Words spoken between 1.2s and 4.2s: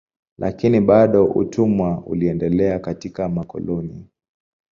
utumwa uliendelea katika makoloni.